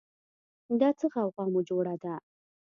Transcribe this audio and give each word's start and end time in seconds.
دا 0.79 0.89
څه 0.99 1.05
غوغا 1.13 1.45
مو 1.51 1.61
جوړه 1.69 1.95
ده 2.03 2.13